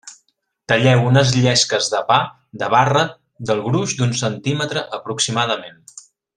Talleu 0.71 1.03
unes 1.09 1.33
llesques 1.43 1.89
de 1.95 1.99
pa 2.07 2.17
de 2.63 2.71
barra 2.77 3.05
del 3.51 3.63
gruix 3.69 3.95
d'un 4.01 4.19
centímetre 4.25 4.85
aproximadament. 5.01 5.79